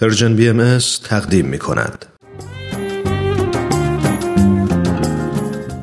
[0.00, 2.06] Persian BMS تقدیم می کند.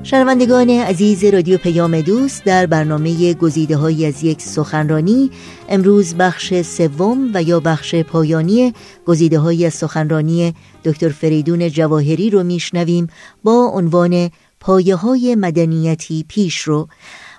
[0.03, 5.31] شنوندگان عزیز رادیو پیام دوست در برنامه گزیده های از یک سخنرانی
[5.69, 8.73] امروز بخش سوم و یا بخش پایانی
[9.05, 10.53] گزیده های از سخنرانی
[10.85, 13.07] دکتر فریدون جواهری رو میشنویم
[13.43, 16.87] با عنوان پایه های مدنیتی پیش رو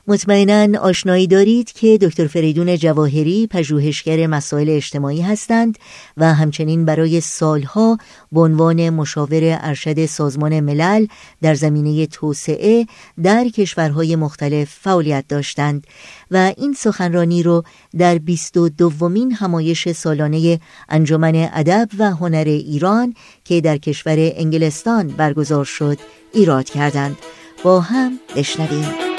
[0.06, 5.78] مطمئنا آشنایی دارید که دکتر فریدون جواهری پژوهشگر مسائل اجتماعی هستند
[6.16, 7.98] و همچنین برای سالها
[8.32, 11.06] به عنوان مشاور ارشد سازمان ملل
[11.42, 12.86] در زمینه توسعه
[13.22, 15.86] در کشورهای مختلف فعالیت داشتند
[16.30, 17.62] و این سخنرانی رو
[17.98, 23.14] در بیست و دومین همایش سالانه انجمن ادب و هنر ایران
[23.44, 25.98] که در کشور انگلستان برگزار شد
[26.34, 27.16] ایراد کردند.
[27.64, 29.11] با هم بشنویم.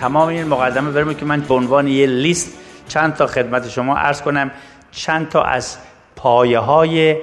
[0.00, 2.52] تمام این مقدمه برمید که من به عنوان یه لیست
[2.88, 4.50] چند تا خدمت شما عرض کنم
[4.92, 5.78] چند تا از
[6.16, 7.16] پایه های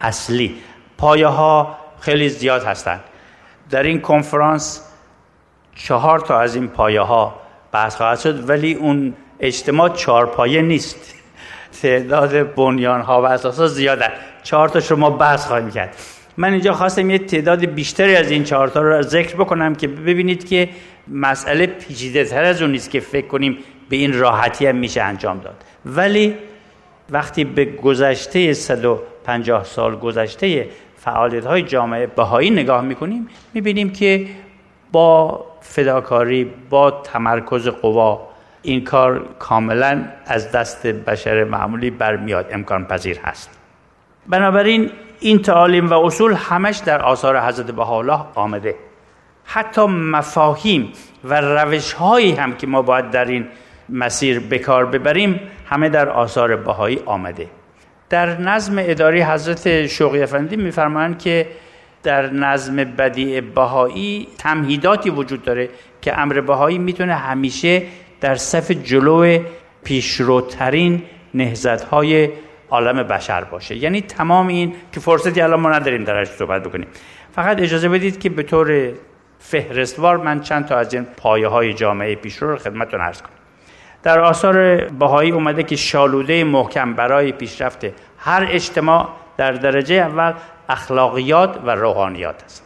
[0.00, 0.56] اصلی.
[0.98, 3.00] پایه ها خیلی زیاد هستند.
[3.70, 4.84] در این کنفرانس
[5.74, 7.40] چهار تا از این پایه ها
[7.72, 11.14] بحث خواهد شد ولی اون اجتماع چهار پایه نیست.
[11.82, 14.12] تعداد بنیان ها و اساس زیاده
[14.42, 15.96] چهار تا شما بحث خواهیم کرد.
[16.40, 20.68] من اینجا خواستم یه تعداد بیشتری از این چهارتا رو ذکر بکنم که ببینید که
[21.08, 25.38] مسئله پیچیده تر از اون نیست که فکر کنیم به این راحتی هم میشه انجام
[25.38, 25.64] داد.
[25.86, 26.34] ولی
[27.10, 34.26] وقتی به گذشته 150 سال گذشته فعالیت های جامعه بهایی نگاه می‌کنیم می‌بینیم که
[34.92, 38.28] با فداکاری با تمرکز قوا
[38.62, 43.50] این کار کاملا از دست بشر معمولی برمیاد امکان پذیر هست.
[44.26, 48.74] بنابراین این تعالیم و اصول همش در آثار حضرت بهاءالله آمده.
[49.44, 50.92] حتی مفاهیم
[51.24, 53.46] و روش هایی هم که ما باید در این
[53.88, 57.46] مسیر بکار ببریم همه در آثار بهایی آمده.
[58.10, 61.46] در نظم اداری حضرت شوقی افندی میفرمایند که
[62.02, 65.68] در نظم بدیع بهایی تمهیداتی وجود داره
[66.02, 67.82] که امر بهایی می‌تونه همیشه
[68.20, 69.38] در صف جلو
[69.84, 71.02] پیشروترین
[71.34, 72.28] نهزت های
[72.70, 73.76] عالم بشر باشه.
[73.76, 76.86] یعنی تمام این که فرصتی الان ما نداریم درش صحبت بکنیم.
[77.32, 78.92] فقط اجازه بدید که به طور
[79.38, 83.30] فهرستوار من چند تا از این پایه های جامعه پیشرو رو خدمتتون عرض کنم.
[84.02, 87.86] در آثار بهایی اومده که شالوده محکم برای پیشرفت
[88.18, 90.32] هر اجتماع در درجه اول
[90.68, 92.64] اخلاقیات و روحانیات است.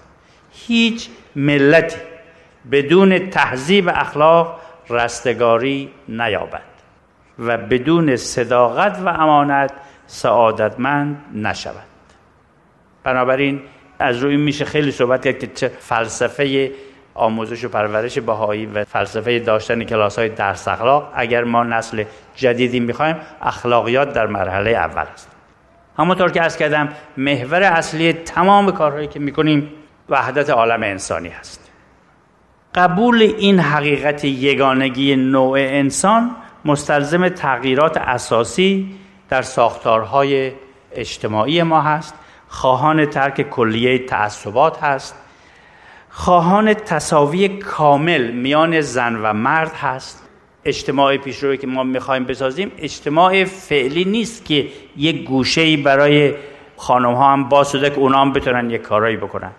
[0.53, 1.97] هیچ ملتی
[2.73, 4.61] بدون تهذیب اخلاق
[4.91, 6.63] رستگاری نیابد
[7.39, 9.73] و بدون صداقت و امانت
[10.07, 11.85] سعادتمند نشود.
[13.05, 13.61] بنابراین
[13.99, 16.73] از روی میشه خیلی صحبت کرد که چه فلسفه
[17.15, 22.05] آموزش و پرورش بهایی و فلسفه داشتن کلاس های درس اخلاق اگر ما نسل
[22.37, 25.31] جدیدی می‌خوایم اخلاقیات در مرحله اول است.
[25.99, 29.71] همونطور که از کردم محور اصلی تمام کارهایی که می‌کنیم
[30.09, 31.71] وحدت عالم انسانی هست.
[32.75, 38.97] قبول این حقیقت یگانگی نوع انسان مستلزم تغییرات اساسی
[39.29, 40.53] در ساختارهای
[40.93, 42.15] اجتماعی ما هست.
[42.49, 45.15] خواهان ترک کلیه تعصبات هست.
[46.11, 50.29] خواهان تصاوی کامل میان زن و مرد هست.
[50.65, 56.35] اجتماع پیشروی که ما می‌خوایم بسازیم اجتماع فعلی نیست که یک گوشه برای
[56.77, 59.51] خانم ها هم باز شده که اونا هم بتونن یک کارایی بکنن.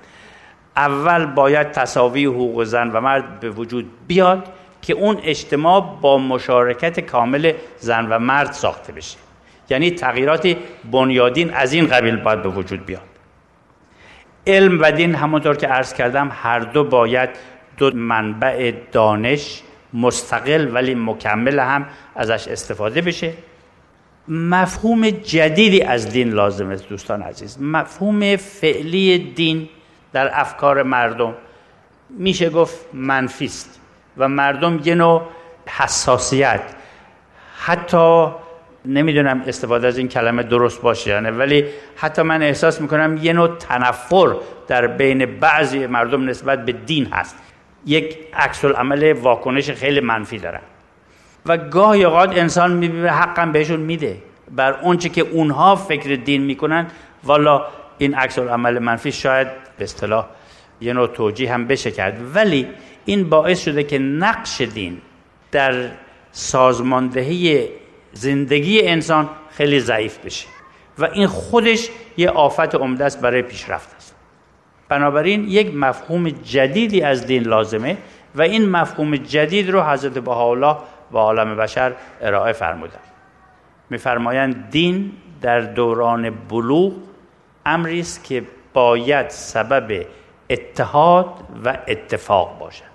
[0.78, 7.00] اول باید تصاوی حقوق زن و مرد به وجود بیاد که اون اجتماع با مشارکت
[7.00, 9.25] کامل زن و مرد ساخته بشه.
[9.70, 10.56] یعنی تغییرات
[10.92, 13.02] بنیادین از این قبیل باید به وجود بیاد.
[14.48, 17.30] علم و دین همونطور که عرض کردم هر دو باید
[17.78, 19.62] دو منبع دانش
[19.94, 23.34] مستقل ولی مکمل هم ازش استفاده بشه.
[24.28, 27.62] مفهوم جدیدی از دین لازمه دوستان عزیز.
[27.62, 29.70] مفهوم فعلی دین
[30.14, 31.34] در افکار مردم.
[32.10, 33.80] میشه گفت منفیست
[34.18, 35.22] و مردم یه نوع
[35.68, 36.62] حساسیت
[37.58, 38.28] حتی
[38.88, 41.66] نمی‌دونم استفاده از این کلمه درست باشه یعنی ولی
[41.96, 44.36] حتی من احساس می‌کنم یه نوع تنفر
[44.68, 47.38] در بین بعضی مردم نسبت به دین هست.
[47.86, 50.62] یک عکس عمل واکنش خیلی منفی دارن
[51.46, 54.18] و گاهی اوقات انسان می‌بینه حقا بهشون میده.
[54.52, 56.88] بر اونچه که اونها فکر دین می‌کنن
[57.24, 57.66] والا
[57.98, 59.48] این عکس عمل منفی شاید
[59.78, 60.26] به اصطلاح
[60.82, 62.18] یه نوع توجیه هم بشه کرد.
[62.36, 62.68] ولی
[63.06, 64.98] این باعث شده که نقش دین
[65.52, 65.74] در
[66.32, 67.70] سازماندهی
[68.16, 70.48] زندگی انسان خیلی ضعیف بشه
[70.98, 74.16] و این خودش یه آفت عمده است برای پیشرفت است.
[74.90, 77.98] بنابراین یک مفهوم جدیدی از دین لازمه
[78.36, 80.78] و این مفهوم جدید رو حضرت بهاءالله
[81.12, 83.00] و عالم بشر ارائه فرمودن
[83.90, 86.94] میفرمایند دین در دوران بلوغ
[87.66, 90.06] امری است که باید سبب
[90.50, 91.28] اتحاد
[91.66, 92.95] و اتفاق باشد.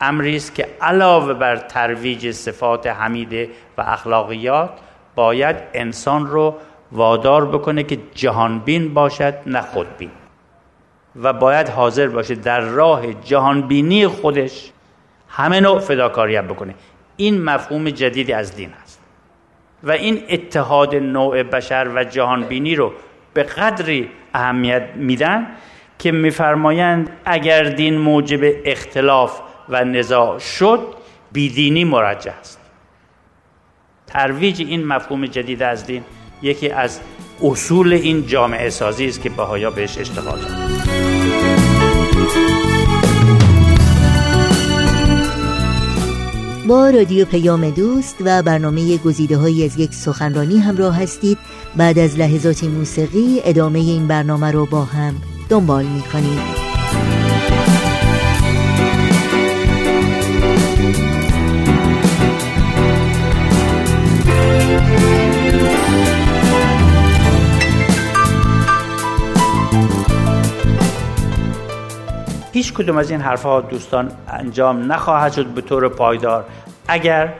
[0.00, 3.48] امری است که علاوه بر ترویج صفات حمیده
[3.78, 4.70] و اخلاقیات
[5.14, 6.54] باید انسان رو
[6.92, 10.10] وادار بکنه که جهانبین باشد نه خودبین.
[11.16, 14.72] و باید حاضر باشه در راه جهانبینی خودش
[15.28, 16.74] همه نوع فداکاریت بکنه.
[17.16, 19.00] این مفهوم جدیدی از دین است.
[19.82, 22.92] و این اتحاد نوع بشر و جهانبینی رو
[23.34, 25.46] به قدری اهمیت میدن
[25.98, 30.80] که میفرمایند اگر دین موجب اختلاف و نزاع شد
[31.32, 32.60] بیدینی مرجع است.
[34.06, 36.04] ترویج این مفهوم جدید از دین
[36.42, 37.00] یکی از
[37.42, 40.38] اصول این جامعه سازی است که بهایا بهش اشتغال
[46.68, 51.38] با رادیو پیام دوست و برنامه گزیده های از یک سخنرانی همراه هستید.
[51.76, 55.14] بعد از لحظات موسیقی ادامه این برنامه رو با هم
[55.48, 56.69] دنبال می کنید.
[72.60, 76.44] هیچ کدوم از این حرفها دوستان انجام نخواهد شد به طور پایدار.
[76.88, 77.32] اگر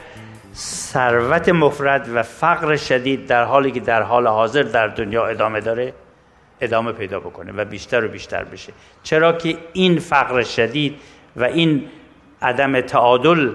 [0.55, 5.93] ثروت مفرد و فقر شدید در حالی که در حال حاضر در دنیا ادامه داره
[6.61, 8.73] ادامه پیدا بکنه و بیشتر و بیشتر بشه.
[9.03, 10.97] چرا که این فقر شدید
[11.37, 11.85] و این
[12.43, 13.53] عدم تعادل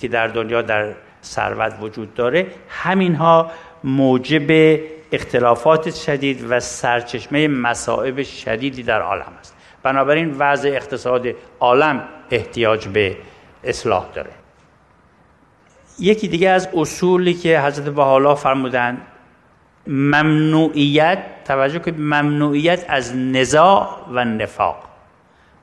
[0.00, 0.92] که در دنیا در
[1.24, 3.50] ثروت وجود داره همینها
[3.84, 4.80] موجب
[5.12, 9.53] اختلافات شدید و سرچشمه مصائب شدیدی در عالم است.
[9.84, 11.26] بنابراین وضع اقتصاد
[11.60, 13.16] عالم احتیاج به
[13.64, 14.30] اصلاح داره.
[15.98, 19.00] یکی دیگه از اصولی که حضرت بحالا فرمودن
[19.86, 24.84] ممنوعیت توجه که ممنوعیت از نزاع و نفاق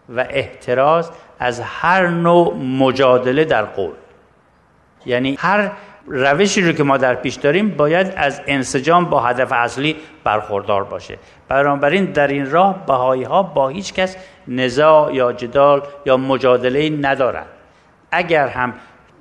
[0.10, 3.94] و احتراز از هر نوع مجادله در قول.
[5.06, 5.72] یعنی هر
[6.14, 11.18] روشی رو که ما در پیش داریم باید از انسجام با هدف اصلی برخوردار باشه.
[11.48, 14.18] بنابراین در این راه بهایی ها با هیچ کس
[14.48, 17.46] نزاع یا جدال یا مجادله ندارند.
[18.12, 18.74] اگر هم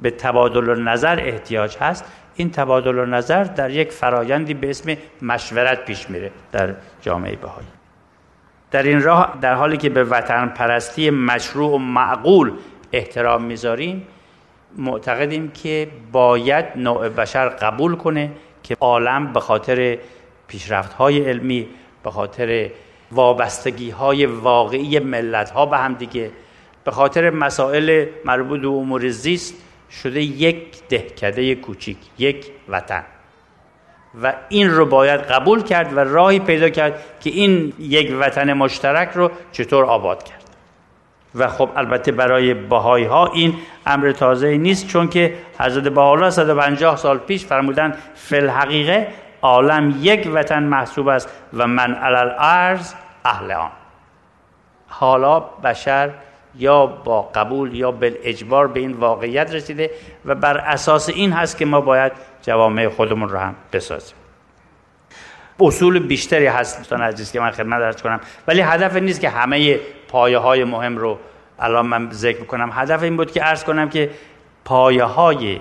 [0.02, 2.04] به تبادل نظر احتیاج هست
[2.36, 7.68] این تبادل نظر در یک فرایندی به اسم مشورت پیش میره در جامعه بهایی.
[8.70, 12.52] در این راه در حالی که به وطن پرستی مشروع و معقول
[12.92, 14.06] احترام می‌ذاریم
[14.76, 18.30] معتقدیم که باید نوع بشر قبول کنه
[18.62, 19.98] که عالم به خاطر
[20.48, 21.68] پیشرفت های علمی
[22.02, 22.70] به خاطر
[23.12, 26.30] وابستگی های واقعی ملت ها به هم دیگه
[26.84, 29.54] به خاطر مسائل مربوط به امور زیست
[30.02, 33.04] شده یک دهکده کوچیک یک وطن.
[34.22, 39.10] و این رو باید قبول کرد و راهی پیدا کرد که این یک وطن مشترک
[39.14, 40.49] رو چطور آباد کرد.
[41.34, 43.54] و خب البته برای بهایی ها این
[43.86, 49.08] امر تازه نیست چون که حضرت بهاءالله 150 سال پیش فرمودن فل حقیقه
[49.42, 52.94] عالم یک وطن محسوب است و من علل ارز
[53.24, 53.70] اهل آن.
[54.88, 56.10] حالا بشر
[56.54, 59.90] یا با قبول یا اجبار به این واقعیت رسیده
[60.24, 62.12] و بر اساس این هست که ما باید
[62.42, 64.19] جوامع خودمون رو هم بسازیم.
[65.60, 68.20] اصول بیشتری هست دوستان عزیز که من خدمت درس کنم.
[68.48, 71.18] ولی هدف نیست که همه پایه های مهم رو
[71.58, 74.10] الان من ذکر کنم هدف این بود که عرض کنم که
[74.64, 75.60] پایه های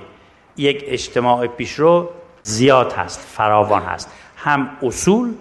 [0.58, 2.10] یک اجتماع پیشرو
[2.44, 4.14] زیاد هست فراوان هست.
[4.38, 5.34] هم اصول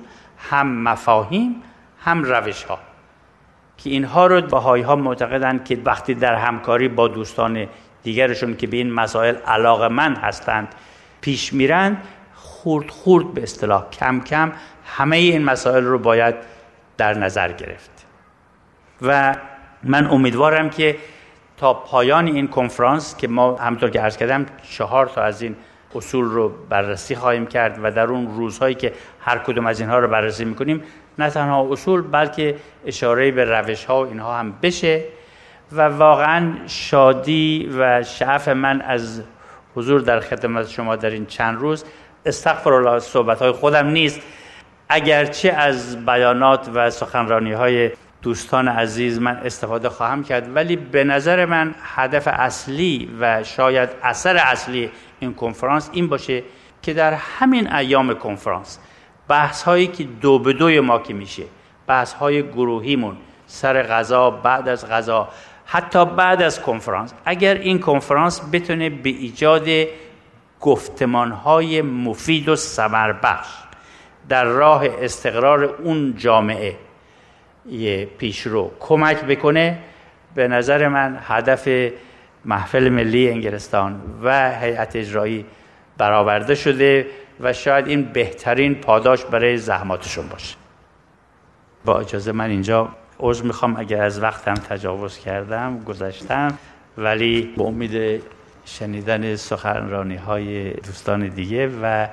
[0.50, 1.62] هم مفاهیم
[2.00, 2.78] هم روش ها
[3.78, 7.66] که اینها رو بهایی ها معتقدند که وقتی در همکاری با دوستان
[8.02, 10.68] دیگرشون که به این مسائل علاقه من هستند
[11.20, 12.02] پیش میرند
[12.62, 13.90] خورد خورد به اصطلاح.
[13.90, 14.52] کم کم
[14.84, 16.34] همه این مسائل رو باید
[16.96, 17.90] در نظر گرفت.
[19.02, 19.36] و
[19.82, 20.96] من امیدوارم که
[21.56, 25.56] تا پایان این کنفرانس که ما همطور که عرض کردم چهار تا از این
[25.94, 30.08] اصول رو بررسی خواهیم کرد و در اون روزهایی که هر کدوم از اینها رو
[30.08, 30.82] بررسی می‌کنیم
[31.18, 35.04] نه تنها اصول بلکه اشاره به روش ها و اینها هم بشه.
[35.72, 39.22] و واقعا شادی و شعف من از
[39.74, 41.84] حضور در خدمت شما در این چند روز
[42.26, 44.20] استغفر الله صحبت های خودم نیست.
[44.88, 47.90] اگرچه از بیانات و سخنرانی های
[48.22, 54.36] دوستان عزیز من استفاده خواهم کرد ولی به نظر من هدف اصلی و شاید اثر
[54.36, 56.42] اصلی این کنفرانس این باشه
[56.82, 58.78] که در همین ایام کنفرانس
[59.28, 61.42] بحث هایی که دو به دوی ما که میشه
[61.86, 65.28] بحث های گروهیمون سر غذا بعد از غذا
[65.66, 69.68] حتی بعد از کنفرانس اگر این کنفرانس بتونه به ایجاد
[70.60, 72.56] گفتمانهای مفید و
[73.22, 73.48] بخش
[74.28, 76.76] در راه استقرار اون جامعه
[78.18, 79.78] پیشرو کمک بکنه.
[80.34, 81.68] به نظر من هدف
[82.44, 85.46] محفل ملی انگلستان و هیئت اجرایی
[85.98, 87.06] برآورده شده
[87.40, 90.56] و شاید این بهترین پاداش برای زحماتشون باشه.
[91.84, 92.88] با اجازه من اینجا
[93.20, 93.76] عذر می‌خوام.
[93.76, 96.58] اگر از وقتم تجاوز کردم گذشتم
[96.98, 98.22] ولی به امید
[98.68, 102.06] شنیدن سخنرانی های دوستان دیگه و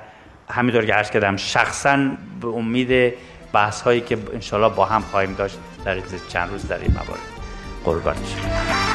[0.48, 2.10] همینطور که عرض کردم شخصا
[2.40, 3.14] به امید
[3.52, 5.96] بحث هایی که انشالله با هم خواهیم داشت در
[6.28, 7.20] چند روز در این موارد
[7.84, 8.85] قربان شما